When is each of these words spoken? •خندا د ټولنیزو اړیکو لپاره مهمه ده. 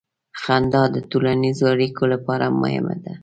•خندا 0.41 0.83
د 0.95 0.97
ټولنیزو 1.09 1.63
اړیکو 1.73 2.03
لپاره 2.13 2.45
مهمه 2.61 2.95
ده. 3.03 3.13